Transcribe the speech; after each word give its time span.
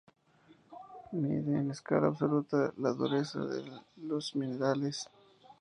Mide 1.11 1.59
en 1.59 1.69
escala 1.69 2.07
absoluta 2.07 2.73
la 2.77 2.91
dureza 2.93 3.45
de 3.45 3.63
los 3.97 4.35
minerales. 4.35 5.07